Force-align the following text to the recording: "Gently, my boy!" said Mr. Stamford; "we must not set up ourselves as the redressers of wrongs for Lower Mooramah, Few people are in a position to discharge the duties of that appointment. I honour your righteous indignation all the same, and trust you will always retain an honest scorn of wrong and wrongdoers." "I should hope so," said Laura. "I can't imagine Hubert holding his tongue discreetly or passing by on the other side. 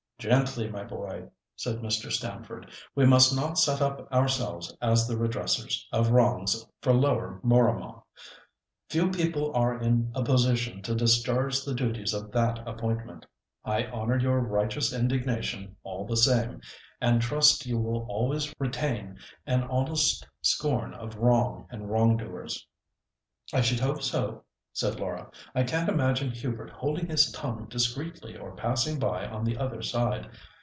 "Gently, 0.21 0.69
my 0.69 0.83
boy!" 0.83 1.31
said 1.55 1.77
Mr. 1.77 2.11
Stamford; 2.11 2.69
"we 2.93 3.07
must 3.07 3.35
not 3.35 3.57
set 3.57 3.81
up 3.81 4.07
ourselves 4.13 4.71
as 4.79 5.07
the 5.07 5.17
redressers 5.17 5.87
of 5.91 6.11
wrongs 6.11 6.63
for 6.79 6.93
Lower 6.93 7.39
Mooramah, 7.43 8.03
Few 8.87 9.09
people 9.09 9.51
are 9.55 9.75
in 9.81 10.11
a 10.13 10.23
position 10.23 10.83
to 10.83 10.93
discharge 10.93 11.65
the 11.65 11.73
duties 11.73 12.13
of 12.13 12.31
that 12.33 12.59
appointment. 12.67 13.25
I 13.65 13.85
honour 13.87 14.19
your 14.19 14.41
righteous 14.41 14.93
indignation 14.93 15.75
all 15.81 16.05
the 16.05 16.17
same, 16.17 16.61
and 17.01 17.19
trust 17.19 17.65
you 17.65 17.79
will 17.79 18.05
always 18.07 18.53
retain 18.59 19.17
an 19.47 19.63
honest 19.63 20.27
scorn 20.43 20.93
of 20.93 21.15
wrong 21.17 21.65
and 21.71 21.89
wrongdoers." 21.89 22.67
"I 23.51 23.61
should 23.61 23.79
hope 23.79 24.03
so," 24.03 24.43
said 24.73 24.97
Laura. 25.01 25.29
"I 25.53 25.63
can't 25.63 25.89
imagine 25.89 26.31
Hubert 26.31 26.69
holding 26.69 27.07
his 27.09 27.29
tongue 27.33 27.67
discreetly 27.69 28.37
or 28.37 28.55
passing 28.55 28.97
by 28.99 29.25
on 29.27 29.43
the 29.43 29.57
other 29.57 29.81
side. 29.81 30.29